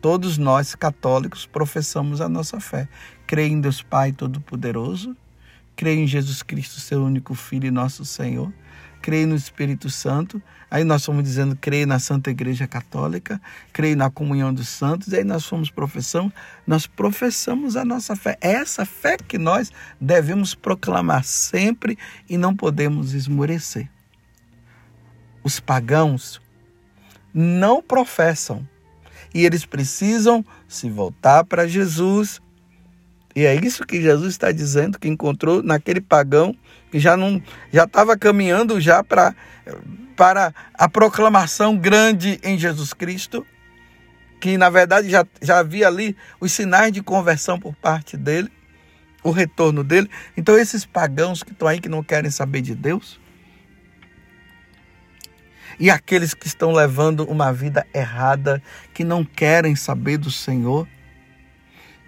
todos 0.00 0.38
nós 0.38 0.74
católicos, 0.74 1.46
professamos 1.46 2.20
a 2.20 2.28
nossa 2.28 2.60
fé. 2.60 2.88
Creio 3.26 3.52
em 3.52 3.60
Deus 3.60 3.82
Pai 3.82 4.12
Todo-Poderoso, 4.12 5.16
creio 5.76 6.00
em 6.00 6.06
Jesus 6.06 6.42
Cristo, 6.42 6.80
seu 6.80 7.02
único 7.02 7.34
Filho 7.34 7.66
e 7.66 7.70
nosso 7.70 8.04
Senhor 8.04 8.52
creio 9.02 9.26
no 9.26 9.34
Espírito 9.34 9.90
Santo. 9.90 10.40
Aí 10.70 10.84
nós 10.84 11.04
fomos 11.04 11.24
dizendo, 11.24 11.58
creio 11.60 11.86
na 11.86 11.98
Santa 11.98 12.30
Igreja 12.30 12.66
Católica, 12.66 13.42
creio 13.72 13.96
na 13.96 14.08
comunhão 14.08 14.54
dos 14.54 14.68
santos. 14.68 15.08
E 15.08 15.16
aí 15.16 15.24
nós 15.24 15.44
fomos 15.44 15.68
professando, 15.68 16.32
nós 16.66 16.86
professamos 16.86 17.76
a 17.76 17.84
nossa 17.84 18.14
fé. 18.14 18.38
É 18.40 18.52
essa 18.52 18.86
fé 18.86 19.16
que 19.18 19.36
nós 19.36 19.70
devemos 20.00 20.54
proclamar 20.54 21.24
sempre 21.24 21.98
e 22.28 22.38
não 22.38 22.56
podemos 22.56 23.12
esmorecer. 23.12 23.90
Os 25.42 25.58
pagãos 25.58 26.40
não 27.34 27.82
professam 27.82 28.66
e 29.34 29.44
eles 29.44 29.66
precisam 29.66 30.44
se 30.68 30.88
voltar 30.88 31.44
para 31.44 31.66
Jesus. 31.66 32.40
E 33.34 33.46
é 33.46 33.54
isso 33.54 33.86
que 33.86 34.00
Jesus 34.00 34.32
está 34.32 34.52
dizendo 34.52 34.98
que 34.98 35.08
encontrou 35.08 35.62
naquele 35.62 36.00
pagão 36.00 36.54
que 36.90 36.98
já 36.98 37.16
não 37.16 37.42
já 37.72 37.84
estava 37.84 38.16
caminhando 38.16 38.80
já 38.80 39.02
para 39.02 39.34
para 40.16 40.54
a 40.74 40.88
proclamação 40.88 41.76
grande 41.76 42.38
em 42.44 42.58
Jesus 42.58 42.92
Cristo, 42.92 43.46
que 44.40 44.58
na 44.58 44.68
verdade 44.68 45.08
já, 45.08 45.26
já 45.40 45.58
havia 45.58 45.88
ali 45.88 46.14
os 46.38 46.52
sinais 46.52 46.92
de 46.92 47.02
conversão 47.02 47.58
por 47.58 47.74
parte 47.74 48.16
dele, 48.16 48.52
o 49.22 49.30
retorno 49.30 49.82
dele. 49.82 50.10
Então 50.36 50.58
esses 50.58 50.84
pagãos 50.84 51.42
que 51.42 51.52
estão 51.52 51.66
aí 51.66 51.80
que 51.80 51.88
não 51.88 52.02
querem 52.02 52.30
saber 52.30 52.60
de 52.60 52.74
Deus, 52.74 53.18
e 55.80 55.90
aqueles 55.90 56.34
que 56.34 56.46
estão 56.46 56.72
levando 56.72 57.24
uma 57.24 57.52
vida 57.52 57.86
errada, 57.94 58.62
que 58.92 59.02
não 59.02 59.24
querem 59.24 59.74
saber 59.74 60.18
do 60.18 60.30
Senhor, 60.30 60.86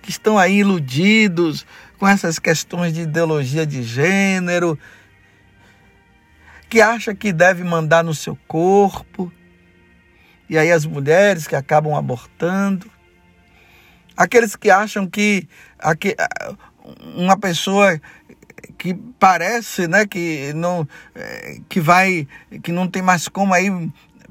que 0.05 0.11
estão 0.11 0.39
aí 0.39 0.59
iludidos 0.59 1.67
com 1.99 2.07
essas 2.07 2.39
questões 2.39 2.93
de 2.93 3.01
ideologia 3.01 3.65
de 3.67 3.83
gênero, 3.83 4.79
que 6.69 6.83
acha 6.83 7.15
que 7.15 7.33
deve 7.33 7.65
mandar 7.65 8.05
no 8.05 8.15
seu 8.15 8.37
corpo, 8.47 9.33
e 10.47 10.59
aí 10.59 10.71
as 10.71 10.85
mulheres 10.85 11.47
que 11.47 11.57
acabam 11.57 11.95
abortando, 11.95 12.91
aqueles 14.15 14.55
que 14.55 14.71
acham 14.71 15.07
que 15.07 15.49
uma 17.17 17.39
pessoa 17.39 17.99
que 18.77 18.93
parece, 19.19 19.89
né, 19.89 20.05
que 20.07 20.53
não 20.53 20.87
eh, 21.15 21.61
que 21.67 21.81
vai 21.81 22.29
que 22.63 22.71
não 22.71 22.87
tem 22.87 23.01
mais 23.01 23.27
como 23.27 23.55
aí 23.55 23.71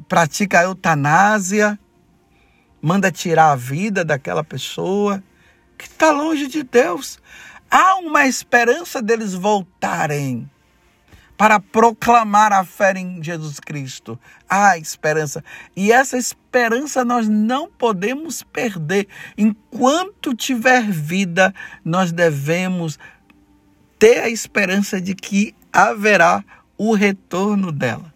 pratica 0.08 0.60
a 0.60 0.64
eutanásia, 0.64 1.80
manda 2.80 3.12
tirar 3.12 3.52
a 3.52 3.56
vida 3.56 4.06
daquela 4.06 4.44
pessoa 4.44 5.24
que 5.78 5.86
está 5.86 6.12
longe 6.12 6.48
de 6.48 6.64
Deus. 6.64 7.20
Há 7.70 7.96
uma 7.96 8.28
esperança 8.28 9.02
deles 9.02 9.34
voltarem 9.34 10.50
para 11.36 11.60
proclamar 11.60 12.54
a 12.54 12.64
fé 12.64 12.94
em 12.96 13.22
Jesus 13.22 13.60
Cristo. 13.60 14.18
Há 14.48 14.78
esperança. 14.78 15.44
E 15.76 15.92
essa 15.92 16.18
esperança 16.18 17.04
nós 17.04 17.28
não 17.28 17.70
podemos 17.70 18.44
perder. 18.44 19.08
Enquanto 19.38 20.34
tiver 20.34 20.84
vida, 20.84 21.54
nós 21.84 22.12
devemos 22.12 22.98
ter 23.98 24.20
a 24.20 24.30
esperança 24.30 25.02
de 25.02 25.16
que 25.16 25.56
haverá 25.72 26.44
o 26.78 26.94
retorno 26.94 27.72
delas. 27.72 28.14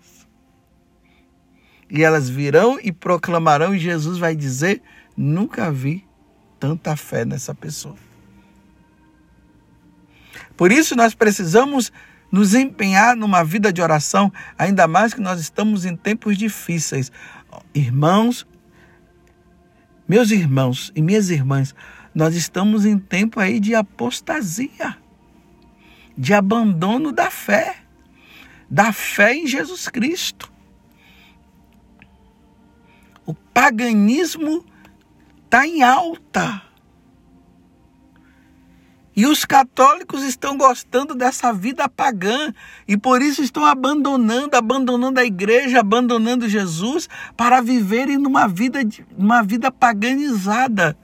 E 1.90 2.04
elas 2.04 2.30
virão 2.30 2.80
e 2.82 2.92
proclamarão, 2.92 3.74
e 3.74 3.80
Jesus 3.80 4.18
vai 4.18 4.36
dizer: 4.36 4.82
Nunca 5.16 5.72
vi 5.72 6.07
tanta 6.60 6.96
fé 6.96 7.26
nessa 7.26 7.54
pessoa. 7.54 7.96
Por 10.56 10.72
isso 10.72 10.96
nós 10.96 11.14
precisamos 11.14 11.92
nos 12.32 12.54
empenhar 12.54 13.16
numa 13.16 13.44
vida 13.44 13.72
de 13.72 13.82
oração, 13.82 14.32
ainda 14.58 14.88
mais 14.88 15.14
que 15.14 15.22
nós 15.22 15.40
estamos 15.40 15.86
em 15.86 15.96
tempos 15.96 16.38
difíceis. 16.38 17.12
Irmãos, 17.74 18.46
meus 20.08 20.32
irmãos 20.32 20.92
e 20.96 21.02
minhas 21.02 21.30
irmãs, 21.30 21.76
nós 22.14 22.36
estamos 22.36 22.86
em 22.86 22.98
tempo 22.98 23.40
aí 23.40 23.60
de 23.60 23.76
apostasia, 23.76 24.98
de 26.18 26.34
abandono 26.34 27.12
da 27.12 27.30
fé, 27.30 27.78
da 28.70 28.92
fé 28.92 29.36
em 29.36 29.48
Jesus 29.48 29.88
Cristo. 29.88 30.52
O 33.26 33.34
paganismo 33.34 34.66
está 35.48 35.66
em 35.66 35.82
alta. 35.82 36.62
E 39.16 39.26
os 39.26 39.46
católicos 39.46 40.22
estão 40.24 40.56
gostando 40.56 41.16
dessa 41.16 41.52
vida 41.52 41.90
pagã 41.90 42.54
e 42.88 42.96
por 42.96 43.20
isso 43.20 43.42
estão 43.42 43.66
abandonando, 43.66 44.56
abandonando 44.56 45.20
a 45.20 45.26
igreja, 45.26 45.80
abandonando 45.80 46.48
Jesus 46.48 47.10
para 47.36 47.62
viverem 47.62 48.18
numa 48.20 48.48
vida, 48.48 48.80
numa 49.18 49.42
vida 49.42 49.72
paganizada. 49.72 50.96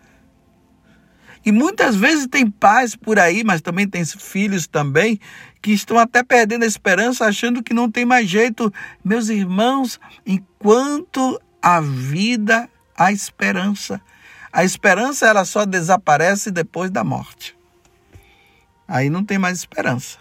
E 1.44 1.52
muitas 1.52 1.96
vezes 1.96 2.28
tem 2.28 2.50
pais 2.50 2.96
por 2.96 3.18
aí, 3.18 3.44
mas 3.44 3.62
também 3.62 3.88
tem 3.88 4.06
filhos 4.06 4.68
também, 4.68 5.20
que 5.62 5.72
estão 5.72 5.98
até 5.98 6.22
perdendo 6.22 6.64
a 6.64 6.68
esperança, 6.68 7.26
achando 7.26 7.64
que 7.64 7.74
não 7.74 7.90
tem 7.90 8.06
mais 8.06 8.30
jeito. 8.30 8.72
Meus 9.04 9.28
irmãos, 9.30 10.00
enquanto 10.26 11.42
a 11.62 11.82
vida, 11.82 12.70
a 12.96 13.12
esperança. 13.12 14.00
A 14.54 14.64
esperança 14.64 15.26
ela 15.26 15.46
só 15.46 15.66
desaparece 15.66 16.52
depois 16.52 16.92
da 16.92 17.04
morte. 17.04 17.58
Aí 18.88 19.10
não 19.10 19.26
tem 19.26 19.40
mais 19.40 19.58
esperança. 19.58 20.20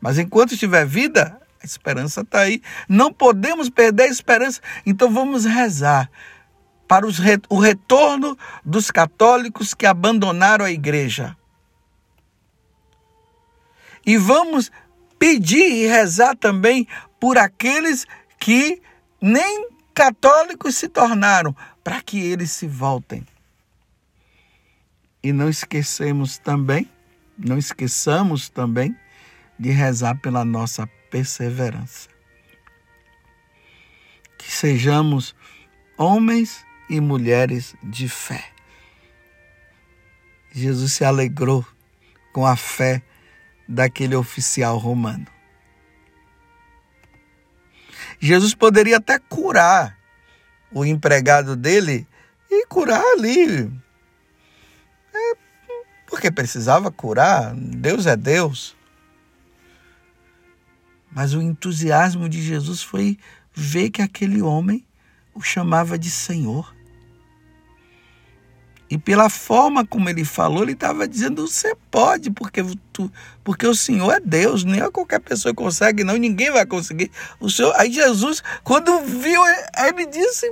Mas 0.00 0.18
enquanto 0.18 0.56
tiver 0.56 0.86
vida, 0.86 1.38
a 1.62 1.66
esperança 1.66 2.22
está 2.22 2.40
aí. 2.40 2.62
Não 2.88 3.12
podemos 3.12 3.68
perder 3.68 4.04
a 4.04 4.08
esperança. 4.08 4.62
Então 4.86 5.12
vamos 5.12 5.44
rezar 5.44 6.10
para 6.88 7.06
os, 7.06 7.18
o 7.50 7.58
retorno 7.58 8.38
dos 8.64 8.90
católicos 8.90 9.74
que 9.74 9.84
abandonaram 9.84 10.64
a 10.64 10.70
igreja. 10.70 11.36
E 14.06 14.16
vamos 14.16 14.72
pedir 15.18 15.70
e 15.70 15.86
rezar 15.86 16.34
também 16.34 16.88
por 17.20 17.36
aqueles 17.36 18.06
que 18.38 18.80
nem 19.20 19.68
católicos 19.92 20.76
se 20.76 20.88
tornaram, 20.88 21.54
para 21.82 22.00
que 22.00 22.18
eles 22.18 22.50
se 22.50 22.66
voltem. 22.66 23.26
E 25.24 25.32
não 25.32 25.48
esquecemos 25.48 26.36
também, 26.36 26.86
não 27.38 27.56
esqueçamos 27.56 28.50
também 28.50 28.94
de 29.58 29.70
rezar 29.70 30.20
pela 30.20 30.44
nossa 30.44 30.86
perseverança. 31.10 32.10
Que 34.36 34.52
sejamos 34.52 35.34
homens 35.96 36.62
e 36.90 37.00
mulheres 37.00 37.74
de 37.82 38.06
fé. 38.06 38.52
Jesus 40.52 40.92
se 40.92 41.06
alegrou 41.06 41.66
com 42.30 42.44
a 42.46 42.54
fé 42.54 43.02
daquele 43.66 44.14
oficial 44.14 44.76
romano. 44.76 45.26
Jesus 48.20 48.54
poderia 48.54 48.98
até 48.98 49.18
curar 49.18 49.98
o 50.70 50.84
empregado 50.84 51.56
dele 51.56 52.06
e 52.50 52.66
curar 52.66 53.02
ali 53.02 53.83
porque 56.14 56.30
precisava 56.30 56.92
curar, 56.92 57.52
Deus 57.56 58.06
é 58.06 58.16
Deus. 58.16 58.76
Mas 61.10 61.34
o 61.34 61.42
entusiasmo 61.42 62.28
de 62.28 62.40
Jesus 62.40 62.84
foi 62.84 63.18
ver 63.52 63.90
que 63.90 64.00
aquele 64.00 64.40
homem 64.40 64.86
o 65.34 65.42
chamava 65.42 65.98
de 65.98 66.08
Senhor. 66.08 66.72
E 68.88 68.96
pela 68.96 69.28
forma 69.28 69.84
como 69.84 70.08
ele 70.08 70.24
falou, 70.24 70.62
ele 70.62 70.72
estava 70.72 71.08
dizendo: 71.08 71.48
você 71.48 71.74
pode, 71.90 72.30
porque, 72.30 72.62
tu, 72.92 73.10
porque 73.42 73.66
o 73.66 73.74
Senhor 73.74 74.12
é 74.12 74.20
Deus, 74.20 74.62
nem 74.62 74.80
é 74.80 74.88
qualquer 74.92 75.18
pessoa 75.18 75.52
consegue, 75.52 76.04
não, 76.04 76.16
ninguém 76.16 76.52
vai 76.52 76.64
conseguir. 76.64 77.10
O 77.40 77.50
Senhor, 77.50 77.74
aí 77.76 77.90
Jesus, 77.90 78.40
quando 78.62 79.00
viu, 79.00 79.42
ele 79.76 80.06
disse: 80.06 80.48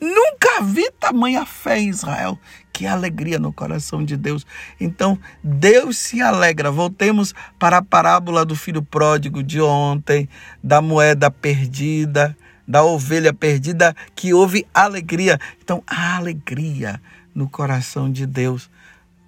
Nunca 0.00 0.62
vi 0.62 0.90
tamanha 0.92 1.46
fé 1.46 1.78
em 1.78 1.88
Israel. 1.88 2.38
Que 2.72 2.86
alegria 2.86 3.38
no 3.38 3.52
coração 3.52 4.04
de 4.04 4.16
Deus. 4.16 4.44
Então, 4.80 5.18
Deus 5.42 5.96
se 5.96 6.20
alegra. 6.20 6.70
Voltemos 6.70 7.34
para 7.58 7.78
a 7.78 7.82
parábola 7.82 8.44
do 8.44 8.56
filho 8.56 8.82
pródigo 8.82 9.42
de 9.42 9.60
ontem, 9.60 10.28
da 10.62 10.82
moeda 10.82 11.30
perdida, 11.30 12.36
da 12.66 12.82
ovelha 12.82 13.32
perdida, 13.32 13.94
que 14.14 14.34
houve 14.34 14.66
alegria. 14.74 15.38
Então, 15.62 15.82
a 15.86 16.16
alegria 16.16 17.00
no 17.34 17.48
coração 17.48 18.10
de 18.10 18.26
Deus 18.26 18.70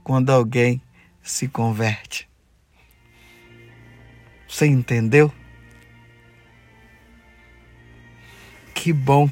quando 0.02 0.31
alguém 0.31 0.81
se 1.22 1.48
converte. 1.48 2.29
Você 4.48 4.66
entendeu? 4.66 5.33
Que 8.72 8.92
bom. 8.92 9.29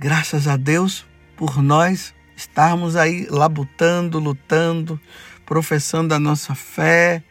Graças 0.00 0.48
a 0.48 0.56
Deus 0.56 1.04
por 1.36 1.62
nós 1.62 2.14
estarmos 2.34 2.96
aí 2.96 3.26
labutando, 3.28 4.18
lutando, 4.18 4.98
professando 5.44 6.14
a 6.14 6.18
nossa 6.18 6.54
fé 6.54 7.22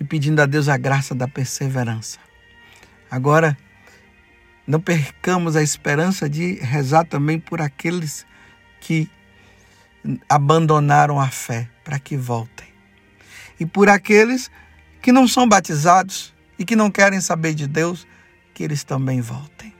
e 0.00 0.02
pedindo 0.02 0.40
a 0.40 0.46
Deus 0.46 0.70
a 0.70 0.78
graça 0.78 1.14
da 1.14 1.28
perseverança. 1.28 2.18
Agora, 3.10 3.58
não 4.66 4.80
percamos 4.80 5.54
a 5.54 5.62
esperança 5.62 6.30
de 6.30 6.54
rezar 6.54 7.04
também 7.04 7.38
por 7.38 7.60
aqueles 7.60 8.24
que 8.80 9.10
abandonaram 10.30 11.20
a 11.20 11.28
fé, 11.28 11.68
para 11.84 11.98
que 11.98 12.16
voltem. 12.16 12.68
E 13.60 13.66
por 13.66 13.90
aqueles 13.90 14.50
que 15.02 15.12
não 15.12 15.28
são 15.28 15.46
batizados 15.46 16.34
e 16.58 16.64
que 16.64 16.74
não 16.74 16.90
querem 16.90 17.20
saber 17.20 17.52
de 17.52 17.66
Deus, 17.66 18.06
que 18.54 18.64
eles 18.64 18.82
também 18.82 19.20
voltem. 19.20 19.75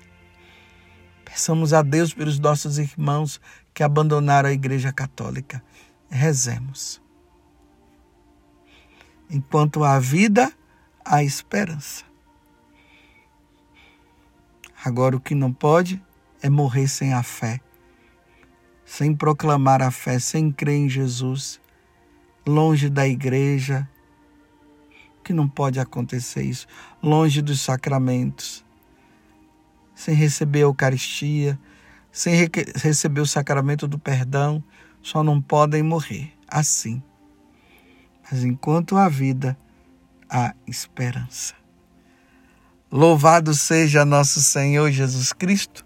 Peçamos 1.37 1.75
a 1.75 1.83
Deus 1.83 2.15
pelos 2.15 2.39
nossos 2.39 2.79
irmãos 2.79 3.39
que 3.75 3.83
abandonaram 3.83 4.49
a 4.49 4.53
Igreja 4.55 4.91
Católica. 4.91 5.63
Rezemos. 6.09 6.99
Enquanto 9.29 9.85
há 9.85 9.99
vida, 9.99 10.51
há 11.05 11.23
esperança. 11.23 12.07
Agora, 14.83 15.15
o 15.15 15.21
que 15.21 15.35
não 15.35 15.53
pode 15.53 16.03
é 16.41 16.49
morrer 16.49 16.89
sem 16.89 17.13
a 17.13 17.23
fé, 17.23 17.61
sem 18.83 19.15
proclamar 19.15 19.83
a 19.83 19.91
fé, 19.91 20.19
sem 20.19 20.51
crer 20.51 20.77
em 20.77 20.89
Jesus, 20.89 21.61
longe 22.47 22.89
da 22.89 23.07
igreja. 23.07 23.87
Que 25.23 25.35
não 25.35 25.47
pode 25.47 25.79
acontecer 25.79 26.45
isso, 26.45 26.67
longe 27.03 27.43
dos 27.43 27.61
sacramentos, 27.61 28.65
sem 29.97 30.15
receber 30.15 30.61
a 30.61 30.63
Eucaristia, 30.63 31.59
sem 32.13 32.35
re 32.35 32.49
receber 32.77 33.23
o 33.23 33.27
sacramento 33.27 33.89
do 33.89 33.99
perdão, 33.99 34.63
só 35.03 35.25
não 35.25 35.41
podem 35.41 35.83
morrer 35.83 36.33
assim. 36.47 37.03
Mas 38.31 38.45
enquanto 38.45 38.97
há 38.97 39.09
vida, 39.09 39.57
há 40.29 40.55
esperança. 40.67 41.55
Louvado 42.93 43.55
seja 43.55 44.05
nosso 44.05 44.41
Senhor 44.41 44.91
Jesus 44.91 45.33
Cristo, 45.33 45.85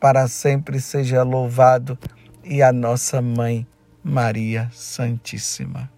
para 0.00 0.26
sempre 0.26 0.80
seja 0.80 1.22
louvado, 1.22 1.98
e 2.42 2.60
a 2.62 2.72
nossa 2.72 3.22
mãe 3.22 3.66
Maria 4.02 4.68
Santíssima. 4.72 5.90